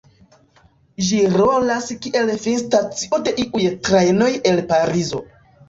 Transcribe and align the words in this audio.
Ĝi 1.09 1.19
rolas 1.33 1.91
kiel 2.07 2.33
finstacio 2.47 3.21
de 3.29 3.37
iuj 3.47 3.71
trajnoj 3.91 4.33
el 4.55 4.67
Parizo. 4.77 5.25